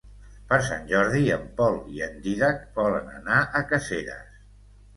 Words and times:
Per 0.53 0.57
Sant 0.69 0.87
Jordi 0.91 1.21
en 1.35 1.43
Pol 1.59 1.77
i 1.99 2.03
en 2.07 2.17
Dídac 2.25 2.65
volen 2.81 3.15
anar 3.21 3.39
a 3.61 3.65
Caseres. 3.75 4.45